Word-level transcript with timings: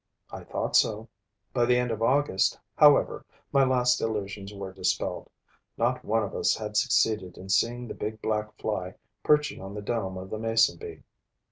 I 0.31 0.43
thought 0.43 0.75
so. 0.75 1.09
By 1.53 1.65
the 1.65 1.77
end 1.77 1.91
of 1.91 2.01
August, 2.01 2.57
however, 2.75 3.23
my 3.51 3.63
last 3.63 4.01
illusions 4.01 4.51
were 4.51 4.73
dispelled. 4.73 5.29
Not 5.77 6.03
one 6.03 6.23
of 6.23 6.33
us 6.33 6.55
had 6.55 6.75
succeeded 6.75 7.37
in 7.37 7.49
seeing 7.49 7.87
the 7.87 7.93
big 7.93 8.19
black 8.19 8.51
Fly 8.57 8.95
perching 9.21 9.61
on 9.61 9.75
the 9.75 9.81
dome 9.83 10.17
of 10.17 10.31
the 10.31 10.39
mason 10.39 10.77
bee. 10.79 11.03